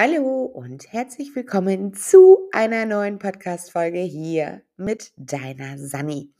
[0.00, 6.32] Hallo und herzlich willkommen zu einer neuen Podcast-Folge hier mit deiner Sani.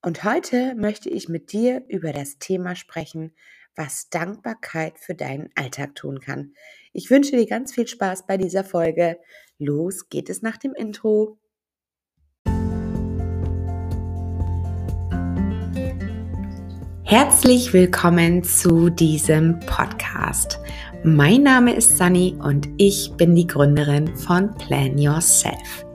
[0.00, 3.34] Und heute möchte ich mit dir über das Thema sprechen,
[3.74, 6.54] was Dankbarkeit für deinen Alltag tun kann.
[6.94, 9.18] Ich wünsche dir ganz viel Spaß bei dieser Folge.
[9.58, 11.38] Los geht es nach dem Intro.
[17.08, 20.58] Herzlich willkommen zu diesem Podcast.
[21.04, 25.86] Mein Name ist Sunny und ich bin die Gründerin von Plan Yourself.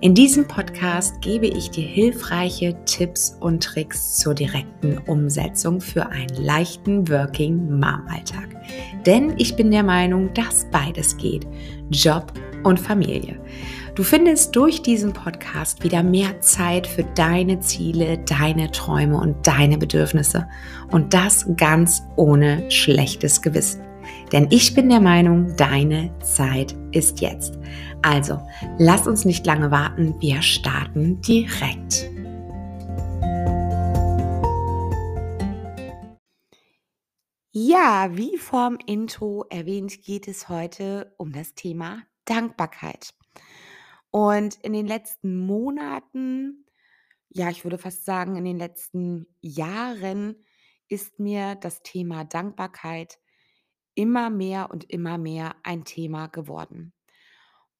[0.00, 6.34] In diesem Podcast gebe ich dir hilfreiche Tipps und Tricks zur direkten Umsetzung für einen
[6.42, 8.48] leichten Working Mom Alltag.
[9.04, 11.46] Denn ich bin der Meinung, dass beides geht.
[11.90, 13.38] Job und Familie.
[13.94, 19.78] Du findest durch diesen Podcast wieder mehr Zeit für deine Ziele, deine Träume und deine
[19.78, 20.48] Bedürfnisse.
[20.90, 23.82] Und das ganz ohne schlechtes Gewissen.
[24.32, 27.56] Denn ich bin der Meinung, deine Zeit ist jetzt.
[28.02, 28.40] Also,
[28.78, 32.10] lass uns nicht lange warten, wir starten direkt.
[37.52, 43.14] Ja, wie vorm Intro erwähnt, geht es heute um das Thema Dankbarkeit.
[44.14, 46.66] Und in den letzten Monaten,
[47.30, 50.36] ja, ich würde fast sagen, in den letzten Jahren
[50.86, 53.18] ist mir das Thema Dankbarkeit
[53.96, 56.92] immer mehr und immer mehr ein Thema geworden.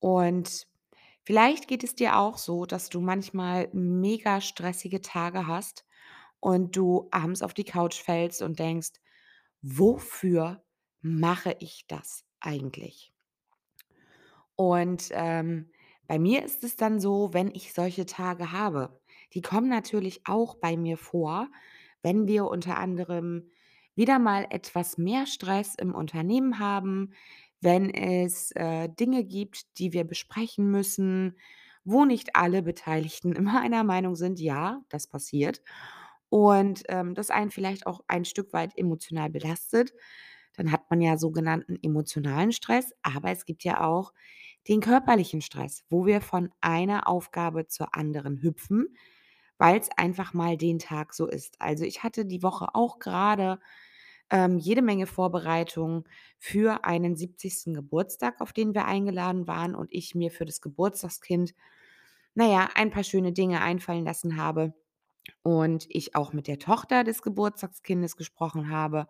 [0.00, 0.66] Und
[1.22, 5.86] vielleicht geht es dir auch so, dass du manchmal mega stressige Tage hast
[6.40, 8.94] und du abends auf die Couch fällst und denkst,
[9.62, 10.64] wofür
[11.00, 13.12] mache ich das eigentlich?
[14.56, 15.70] Und ähm,
[16.06, 19.00] bei mir ist es dann so, wenn ich solche Tage habe,
[19.34, 21.48] die kommen natürlich auch bei mir vor,
[22.02, 23.50] wenn wir unter anderem
[23.94, 27.12] wieder mal etwas mehr Stress im Unternehmen haben,
[27.60, 31.36] wenn es äh, Dinge gibt, die wir besprechen müssen,
[31.84, 35.62] wo nicht alle Beteiligten immer einer Meinung sind, ja, das passiert.
[36.28, 39.92] Und ähm, das einen vielleicht auch ein Stück weit emotional belastet.
[40.56, 44.12] Dann hat man ja sogenannten emotionalen Stress, aber es gibt ja auch
[44.68, 48.96] den körperlichen Stress, wo wir von einer Aufgabe zur anderen hüpfen,
[49.58, 51.60] weil es einfach mal den Tag so ist.
[51.60, 53.60] Also ich hatte die Woche auch gerade
[54.30, 56.04] ähm, jede Menge Vorbereitungen
[56.38, 57.74] für einen 70.
[57.74, 61.54] Geburtstag, auf den wir eingeladen waren und ich mir für das Geburtstagskind,
[62.34, 64.74] naja, ein paar schöne Dinge einfallen lassen habe
[65.42, 69.08] und ich auch mit der Tochter des Geburtstagskindes gesprochen habe,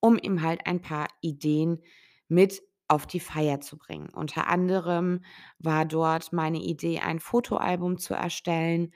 [0.00, 1.82] um ihm halt ein paar Ideen
[2.28, 4.08] mit auf die Feier zu bringen.
[4.10, 5.20] Unter anderem
[5.58, 8.92] war dort meine Idee, ein Fotoalbum zu erstellen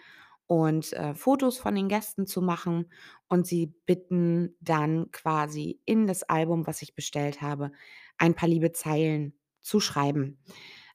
[0.47, 2.91] und äh, Fotos von den Gästen zu machen
[3.29, 7.73] und sie bitten dann quasi in das Album, was ich bestellt habe,
[8.19, 10.39] ein paar liebe Zeilen zu schreiben.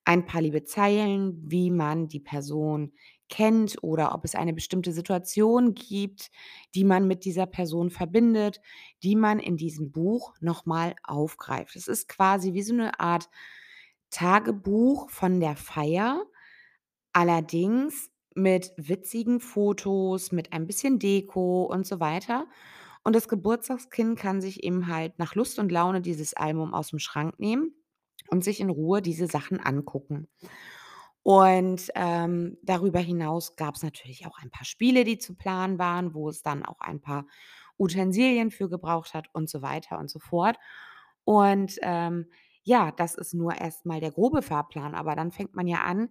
[0.03, 2.93] Ein paar liebe Zeilen, wie man die Person
[3.29, 6.29] kennt oder ob es eine bestimmte Situation gibt,
[6.75, 8.61] die man mit dieser Person verbindet,
[9.03, 11.75] die man in diesem Buch nochmal aufgreift.
[11.75, 13.29] Es ist quasi wie so eine Art
[14.11, 16.23] Tagebuch von der Feier,
[17.13, 22.47] allerdings mit witzigen Fotos, mit ein bisschen Deko und so weiter.
[23.03, 26.99] Und das Geburtstagskind kann sich eben halt nach Lust und Laune dieses Album aus dem
[26.99, 27.73] Schrank nehmen
[28.29, 30.27] und sich in Ruhe diese Sachen angucken.
[31.27, 36.13] Und ähm, darüber hinaus gab es natürlich auch ein paar Spiele, die zu planen waren,
[36.13, 37.25] wo es dann auch ein paar
[37.79, 40.55] Utensilien für gebraucht hat und so weiter und so fort.
[41.23, 42.27] Und ähm,
[42.61, 46.09] ja, das ist nur erstmal der grobe Fahrplan, aber dann fängt man ja an,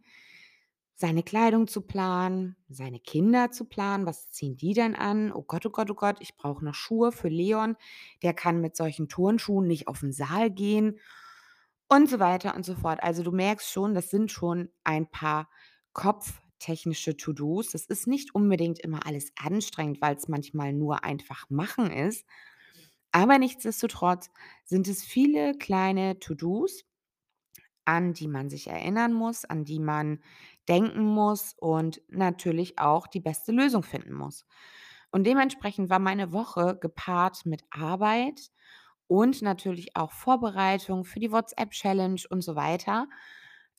[0.96, 4.06] seine Kleidung zu planen, seine Kinder zu planen.
[4.06, 5.30] Was ziehen die denn an?
[5.32, 7.76] Oh Gott, oh Gott, oh Gott, ich brauche noch Schuhe für Leon.
[8.24, 10.98] Der kann mit solchen Turnschuhen nicht auf den Saal gehen
[11.88, 13.02] und so weiter und so fort.
[13.02, 15.48] Also du merkst schon, das sind schon ein paar
[15.92, 17.70] kopftechnische To-Dos.
[17.70, 22.26] Das ist nicht unbedingt immer alles anstrengend, weil es manchmal nur einfach machen ist.
[23.12, 24.30] Aber nichtsdestotrotz
[24.64, 26.84] sind es viele kleine To-Dos,
[27.84, 30.20] an die man sich erinnern muss, an die man
[30.68, 34.46] denken muss und natürlich auch die beste Lösung finden muss.
[35.12, 38.50] Und dementsprechend war meine Woche gepaart mit Arbeit
[39.06, 43.08] und natürlich auch Vorbereitung für die WhatsApp-Challenge und so weiter,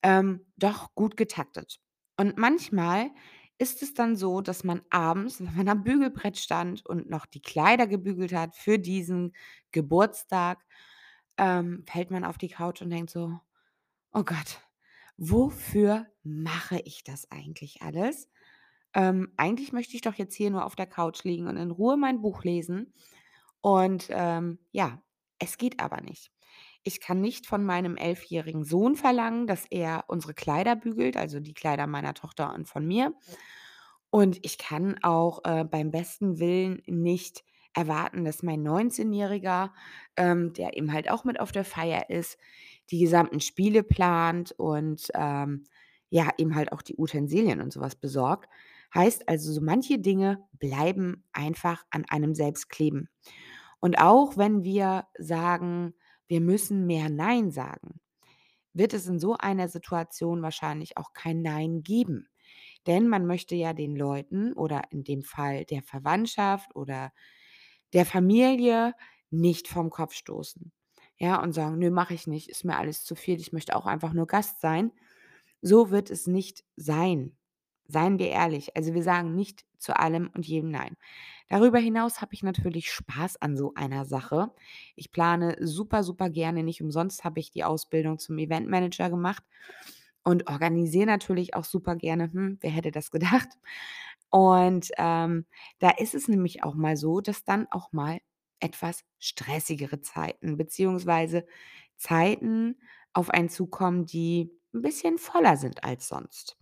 [0.04, 1.80] ähm, doch gut getaktet.
[2.18, 3.10] Und manchmal
[3.57, 7.42] ist es dann so, dass man abends, wenn man am Bügelbrett stand und noch die
[7.42, 9.33] Kleider gebügelt hat für diesen
[9.72, 10.66] Geburtstag,
[11.38, 13.39] ähm, fällt man auf die Couch und denkt so,
[14.13, 14.62] Oh Gott,
[15.18, 18.30] wofür mache ich das eigentlich alles?
[18.94, 21.98] Ähm, eigentlich möchte ich doch jetzt hier nur auf der Couch liegen und in Ruhe
[21.98, 22.94] mein Buch lesen.
[23.62, 25.01] Und ähm, ja,
[25.40, 26.32] es geht aber nicht.
[26.84, 31.54] ich kann nicht von meinem elfjährigen Sohn verlangen, dass er unsere Kleider bügelt, also die
[31.56, 33.14] Kleider meiner Tochter und von mir.
[34.10, 37.44] Und ich kann auch, äh, beim besten Willen nicht
[37.74, 39.74] erwarten, dass mein Neunzehnjähriger,
[40.16, 42.38] ähm, der eben halt auch mit auf der Feier ist,
[42.92, 45.66] die gesamten Spiele plant und, ähm,
[46.10, 48.48] ja, eben halt auch die Utensilien und so was besorgt.
[48.94, 53.10] Heißt also, so manche Dinge bleiben einfach an einem selbst kleben.
[53.86, 55.94] Und auch wenn wir sagen,
[56.28, 58.02] wir müssen mehr „Nein“ sagen,
[58.74, 62.28] wird es in so einer Situation wahrscheinlich auch kein „Nein“ geben.
[62.88, 67.12] Denn man möchte ja den Leuten oder in dem Fall der Verwandtschaft oder
[67.94, 68.94] der Familie
[69.30, 70.72] nicht vom Kopf stoßen,
[71.18, 73.86] ja, und sagen: „Nö, mache ich nicht, ist mir alles zu viel, ich möchte auch
[73.86, 74.92] einfach nur Gast sein.“
[75.62, 77.38] So wird es nicht sein.
[77.88, 78.76] Seien wir ehrlich.
[78.78, 80.98] Also, wir sagen nicht zu allem und jedem „Nein“.
[81.50, 84.52] Darüber hinaus habe ich natürlich Spaß an so einer Sache.
[84.98, 89.44] Ich plane super, super gerne nicht umsonst habe ich die Ausbildung zum Eventmanager gemacht
[90.24, 92.32] und organisiere natürlich auch super gerne.
[92.34, 93.50] Hm, wer hätte das gedacht?
[94.32, 95.46] Und, ähm,
[95.80, 98.20] da ist es nämlich auch mal so, dass dann auch mal
[98.60, 101.46] etwas stressigere Zeiten beziehungsweise
[101.98, 102.78] Zeiten
[103.14, 106.58] auf einen zukommen, die 'n bisschen voller sind als sonst.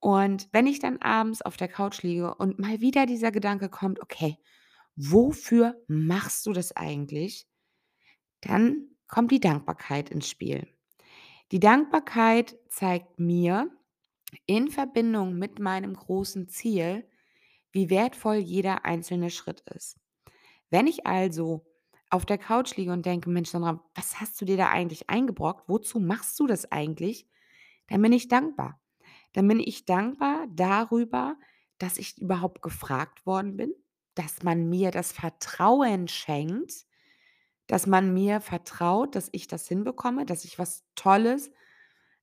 [0.00, 4.00] Und wenn ich dann abends auf der Couch liege und mal wieder dieser Gedanke kommt:
[4.02, 4.38] „Okay,
[4.96, 7.46] wofür machst du das eigentlich?“
[8.40, 10.66] Dann kommt die Dankbarkeit ins Spiel.
[11.52, 13.70] Die Dankbarkeit zeigt mir
[14.46, 17.08] in Verbindung mit meinem großen Ziel,
[17.72, 19.98] wie wertvoll jeder einzelne Schritt ist.
[20.70, 21.66] Wenn ich also
[22.10, 25.68] auf der Couch liege und denke: „Mensch, Sandra, was hast du dir da eigentlich eingebrockt?
[25.68, 27.28] Wozu machst du das eigentlich?“
[27.88, 28.80] Dann bin ich dankbar.
[29.36, 31.36] Dann bin ich dankbar darüber,
[31.76, 33.74] dass ich überhaupt gefragt worden bin,
[34.14, 36.86] dass man mir das Vertrauen schenkt,
[37.66, 41.50] dass man mir vertraut, dass ich das hinbekomme, dass ich was Tolles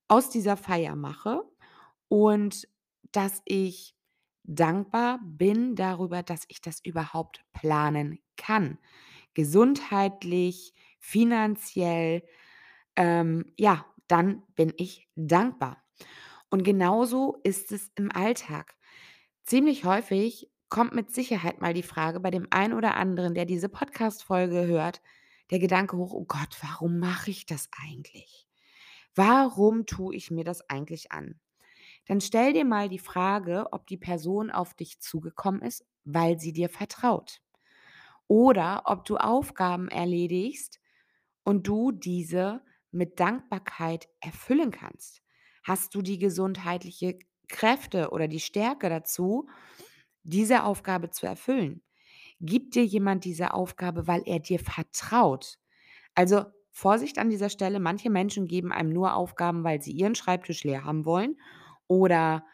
[0.07, 1.43] aus dieser Feier mache
[2.07, 2.67] und
[3.11, 3.95] dass ich
[4.43, 8.79] dankbar bin darüber, dass ich das überhaupt planen kann.
[9.35, 12.23] Gesundheitlich, finanziell,
[12.95, 15.83] ähm, ja, dann bin ich dankbar.
[16.53, 18.75] Und genauso ist es im Alltag.
[19.43, 23.69] Ziemlich häufig kommt mit Sicherheit mal die Frage bei dem einen oder anderen, der diese
[23.69, 25.01] Podcast-Folge hört,
[25.49, 28.47] der Gedanke hoch: „Oh Gott, warum mache ich das eigentlich?
[29.15, 31.39] Warum tue ich mir das eigentlich an?“
[32.05, 36.53] Dann stell dir mal die Frage, ob die Person auf dich zugekommen ist, weil sie
[36.53, 37.41] dir vertraut
[38.27, 40.79] oder ob du Aufgaben erledigst
[41.43, 42.61] und du diese
[42.91, 45.22] mit Dankbarkeit erfüllen kannst.
[45.63, 49.47] Hast du die gesundheitliche Kräfte oder die Stärke dazu,
[50.23, 51.83] diese Aufgabe zu erfüllen?
[52.41, 55.57] Gibt dir jemand diese Aufgabe, weil er dir vertraut?
[56.15, 60.63] Also, Vorsicht an dieser Stelle, manche Menschen geben einem nur Aufgaben, weil sie ihren Schreibtisch
[60.63, 61.37] leer haben wollen
[61.87, 62.45] oder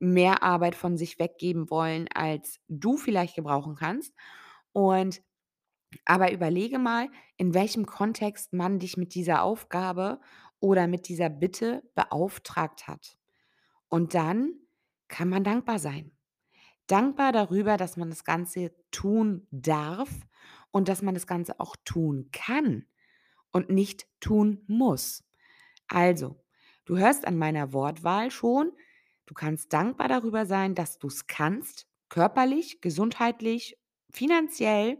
[0.00, 4.14] mehr Arbeit von sich weggeben wollen, als du vielleicht gebrauchen kannst.
[4.72, 5.22] Und
[6.04, 10.20] aber überlege mal, in welchem Kontext man dich mit dieser Aufgabe
[10.60, 13.18] oder mit dieser Bitte beauftragt hat.
[13.88, 14.54] Und dann
[15.08, 16.12] kann man dankbar sein.
[16.86, 20.10] Dankbar darüber, dass man das Ganze tun darf
[20.70, 22.86] und dass man das Ganze auch tun kann
[23.52, 25.24] und nicht tun muss.
[25.88, 26.42] Also,
[26.84, 28.72] du hörst an meiner Wortwahl schon,
[29.26, 33.78] du kannst dankbar darüber sein, dass du es kannst, körperlich, gesundheitlich,
[34.10, 34.98] finanziell,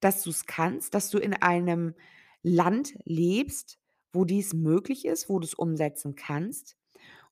[0.00, 1.94] dass du es kannst, dass du in einem
[2.42, 3.77] Land lebst,
[4.12, 6.76] wo dies möglich ist, wo du es umsetzen kannst.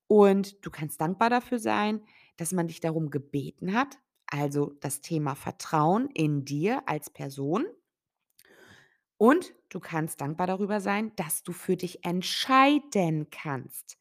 [0.07, 2.03] Und du kannst dankbar dafür sein,
[2.37, 7.67] dass man dich darum gebeten hat, also das Thema Vertrauen in dir als Person.
[9.17, 13.99] Und du kannst dankbar darüber sein, dass du für dich entscheiden kannst,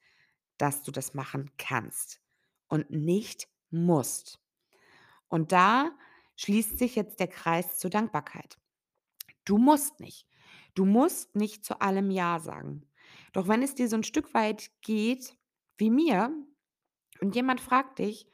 [0.58, 2.22] dass du das machen kannst
[2.67, 4.39] und nicht musst.
[5.27, 5.91] Und da
[6.36, 8.58] schließt sich jetzt der Kreis zur Dankbarkeit.
[9.46, 10.27] Du musst nicht.
[10.75, 12.86] Du musst nicht zu allem Ja sagen.
[13.34, 15.36] Doch wenn es dir so ein Stück weit geht
[15.77, 16.32] wie mir
[17.20, 18.27] und jemand fragt dich,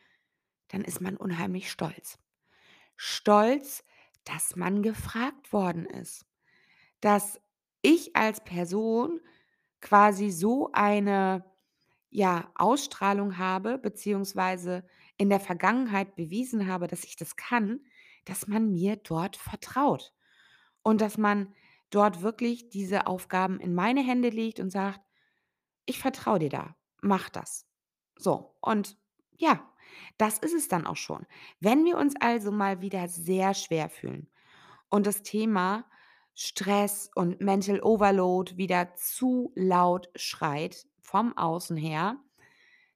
[0.68, 2.20] dann ist man unheimlich stolz.
[2.96, 3.84] Stolz,
[4.26, 6.26] dass man gefragt worden ist.
[7.00, 7.40] Dass
[7.82, 9.20] ich als Person
[9.82, 11.44] quasi so eine,
[12.10, 14.86] ja, Ausstrahlung habe, beziehungsweise
[15.18, 17.82] in der Vergangenheit bewiesen habe, dass ich das kann,
[18.26, 20.14] dass man mir dort vertraut.
[20.84, 21.54] Und dass man
[21.92, 25.02] dort wirklich diese Aufgaben in meine Hände legt und sagt:
[25.86, 27.68] „Ich vertraue dir da, mach das.“
[28.18, 28.98] So, und
[29.38, 29.72] ja,
[30.18, 31.26] das ist es dann auch schon.
[31.60, 34.30] Wenn wir uns also mal wieder sehr schwer fühlen
[34.90, 35.90] und das Thema
[36.36, 42.18] Stress und Mental Overload wieder zu laut schreit vom Außen her,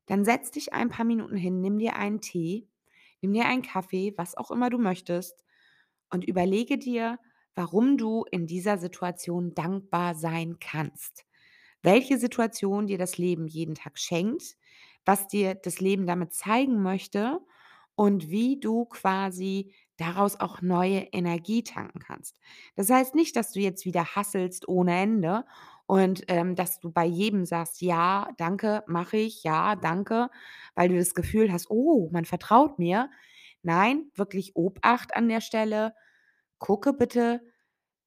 [0.08, 2.70] dann setz dich ein paar Minuten hin, nimm dir einen Tee,
[3.22, 5.44] nimm dir einen Kaffee, was auch immer du möchtest
[6.12, 7.20] und überlege dir,
[7.56, 11.26] warum du in dieser Situation dankbar sein kannst.
[11.84, 14.58] Welche Situation dir das Leben jeden Tag schenkt,
[15.06, 17.40] was dir das Leben damit zeigen möchte
[17.96, 22.40] und wie du quasi daraus auch neue Energie tanken kannst.
[22.76, 25.46] Das heißt nicht, dass du jetzt wieder hasselst ohne Ende
[25.86, 29.44] und, ähm, dass du bei jedem sagst: „Ja, danke, mache ich.
[29.44, 30.30] Ja, danke“,
[30.76, 33.10] weil du das Gefühl hast: „Oh, man vertraut mir.“
[33.64, 35.94] Nein, wirklich Obacht an der Stelle.
[36.60, 37.42] Gucke bitte,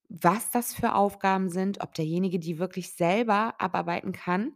[0.08, 4.54] was das für Aufgaben sind, ob derjenige die wirklich selber abarbeiten kann,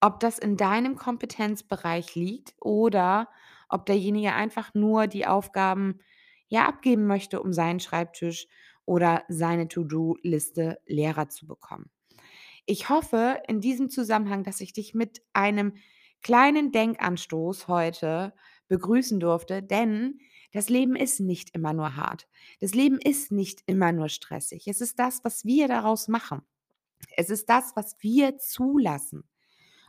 [0.00, 3.30] ob das in deinem Kompetenzbereich liegt oder
[3.68, 6.00] ob derjenige einfach nur die Aufgaben,
[6.48, 8.46] ja, abgeben möchte, um seinen Schreibtisch
[8.84, 11.90] oder seine To-do-Liste leerer zu bekommen.
[12.66, 15.74] Ich hoffe in diesem Zusammenhang, dass ich dich mit einem
[16.22, 18.34] kleinen Denkanstoß heute
[18.68, 20.18] begrüßen durfte, denn
[20.54, 22.28] das Leben ist nicht immer nur hart.
[22.60, 24.68] Das Leben ist nicht immer nur stressig.
[24.68, 26.42] Es ist das, was wir daraus machen.
[27.16, 29.24] Es ist das, was wir zulassen.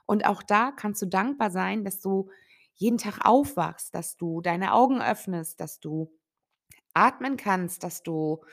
[0.06, 2.30] Und auch da kannst du dankbar sein, dass du
[2.76, 6.12] jeden Tag aufwachst, dass du deine Augen öffnest, dass du
[6.94, 8.44] atmen kannst, dass du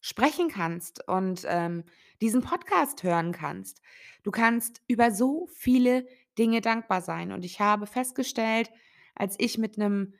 [0.00, 1.84] sprechen kannst und, ähm,
[2.20, 3.80] diesen Podcast hören kannst.
[4.22, 6.06] Du kannst über so viele
[6.38, 7.32] Dinge dankbar sein.
[7.32, 8.70] Und ich habe festgestellt,
[9.14, 10.14] als ich mit 'nem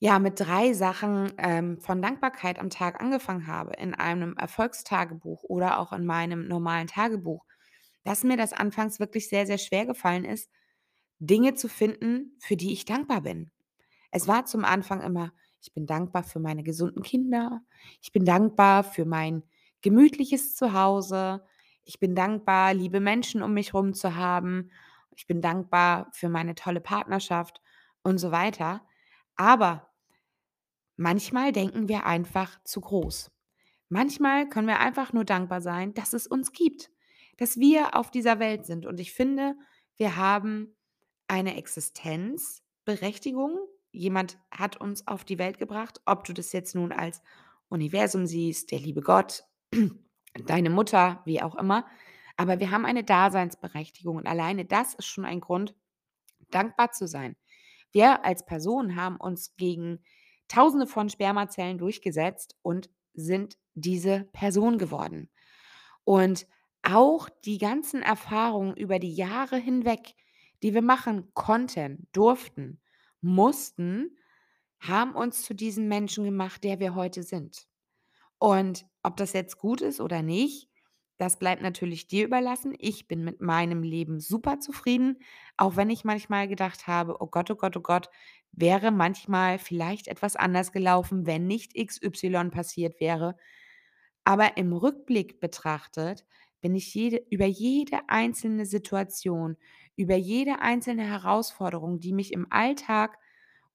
[0.00, 5.78] ja, mit 3 Sachen, ähm, von Dankbarkeit am Tag angefangen habe, in einem Erfolgstagebuch oder
[5.78, 7.44] auch in meinem normalen Tagebuch,
[8.04, 10.50] dass mir das anfangs wirklich sehr, sehr schwer gefallen ist,
[11.20, 13.50] Dinge zu finden, für die ich dankbar bin.
[14.12, 15.32] Es war zum Anfang immer:
[15.62, 17.62] „Ich bin dankbar für meine gesunden Kinder.
[18.02, 19.44] Ich bin dankbar für mein
[19.82, 21.44] gemütliches Zuhause.
[21.84, 24.70] Ich bin dankbar, liebe Menschen um mich rum zu haben.
[25.16, 27.60] Ich bin dankbar für meine tolle Partnerschaft“,
[28.04, 28.82] und so weiter.
[29.36, 29.90] Aber
[30.96, 33.30] manchmal denken wir einfach zu groß.
[33.88, 36.90] Manchmal können wir einfach nur dankbar sein, dass es uns gibt,
[37.36, 38.86] dass wir auf dieser Welt sind.
[38.86, 39.54] Und ich finde,
[39.96, 40.76] wir haben
[41.28, 43.58] eine Existenzberechtigung.
[43.92, 47.22] Jemand hat uns auf die Welt gebracht, ob du das jetzt nun als
[47.68, 49.44] Universum siehst, der liebe Gott,
[50.46, 51.86] deine Mutter, wie auch immer.
[52.36, 55.74] Aber wir haben eine Daseinsberechtigung und alleine das ist schon ein Grund,
[56.50, 57.36] dankbar zu sein.
[57.94, 60.00] Wir als Person haben uns gegen
[60.48, 65.30] Tausende von Spermazellen durchgesetzt und sind diese Person geworden.
[66.02, 66.46] Und
[66.82, 70.14] auch die ganzen Erfahrungen über die Jahre hinweg,
[70.62, 72.80] die wir machen konnten, durften,
[73.20, 74.18] mussten,
[74.80, 77.66] haben uns zu diesem Menschen gemacht, der wir heute sind.
[78.38, 80.68] Und ob das jetzt gut ist oder nicht,
[81.18, 82.74] das bleibt natürlich dir überlassen.
[82.78, 85.18] Ich bin mit meinem Leben super zufrieden,
[85.56, 88.10] auch wenn ich manchmal gedacht habe: „Oh Gott, oh Gott, oh Gott,
[88.52, 93.36] wäre manchmal vielleicht etwas anders gelaufen, wenn nicht XY passiert wäre.“
[94.24, 96.24] Aber im Rückblick betrachtet
[96.60, 99.56] bin ich jede über jede einzelne Situation,
[99.96, 103.18] über jede einzelne Herausforderung, die mich im Alltag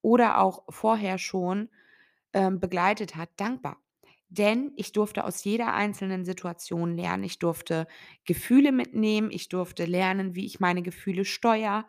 [0.02, 1.70] oder auch vorher schon,
[2.32, 3.80] ähm, begleitet hat, dankbar.
[4.30, 7.24] Denn ich durfte aus jeder einzelnen Situation lernen.
[7.24, 7.88] Ich durfte
[8.24, 9.30] Gefühle mitnehmen.
[9.32, 11.84] Ich durfte lernen, wie ich meine Gefühle steuere,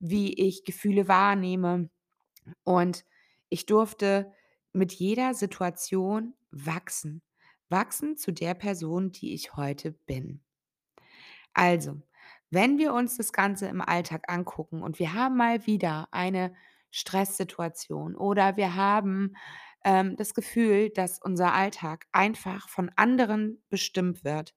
[0.00, 1.90] wie ich Gefühle wahrnehme.
[2.64, 3.04] Und
[3.50, 4.32] ich durfte
[4.72, 7.22] mit jeder Situation wachsen.
[7.68, 10.40] Wachsen zu der Person, die ich heute bin.
[11.52, 12.00] Also,
[12.50, 16.54] wenn wir uns das Ganze im Alltag angucken und wir haben mal wieder eine
[16.90, 19.34] Stresssituation oder wir haben,
[19.84, 24.54] ähm, das Gefühl, dass unser Alltag einfach von anderen bestimmt wird,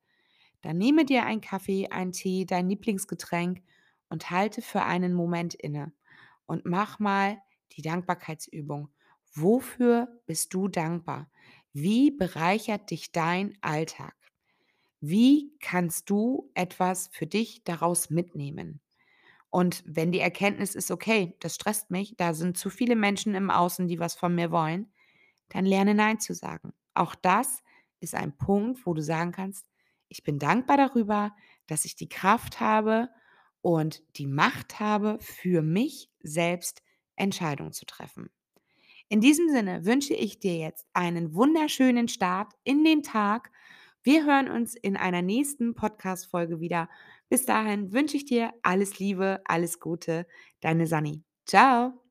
[0.62, 3.64] dann nehme dir einen Kaffee, einen Tee, dein Lieblingsgetränk
[4.10, 5.94] und halte für einen Moment inne
[6.46, 7.38] und mach mal
[7.74, 8.90] die Dankbarkeitsübung.
[9.34, 11.30] Wofür bist du dankbar?
[11.74, 14.16] Wie bereichert dich dein Alltag?
[15.02, 18.82] Wie kannst du etwas für dich daraus mitnehmen?
[19.50, 23.52] Und wenn die Erkenntnis ist: „Okay, das stresst mich, da sind zu viele Menschen im
[23.52, 24.92] Außen, die was von mir wollen“,
[25.50, 26.74] dann lerne nein zu sagen.
[26.94, 27.62] Auch das
[28.00, 29.66] ist ein Punkt, wo du sagen kannst:
[30.10, 31.36] „Ich bin dankbar darüber,
[31.68, 33.10] dass ich die Kraft habe
[33.62, 36.82] und die Macht habe, für mich selbst
[37.16, 38.30] Entscheidungen zu treffen.“
[39.08, 43.52] In diesem Sinne wünsche ich dir jetzt einen wunderschönen Start in den Tag.
[44.04, 46.90] Wir hören uns in einer nächsten Podcast-Folge wieder.
[47.30, 50.28] Bis dahin wünsche ich dir alles Liebe, alles Gute,
[50.62, 51.24] deine Sanni.
[51.46, 52.05] Tschau.